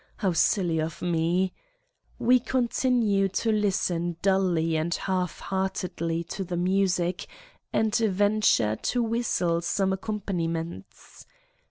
[0.17, 1.53] How silly of me!
[2.17, 7.27] We continue to listen dully and half heartedly to the music
[7.71, 11.27] and venture to whistle som i accom paniments.